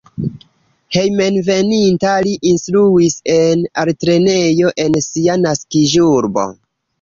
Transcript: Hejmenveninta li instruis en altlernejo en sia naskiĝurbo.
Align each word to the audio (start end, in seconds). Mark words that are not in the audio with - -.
Hejmenveninta 0.95 2.13
li 2.27 2.33
instruis 2.53 3.19
en 3.35 3.61
altlernejo 3.83 4.73
en 4.87 4.99
sia 5.11 5.37
naskiĝurbo. 5.45 6.49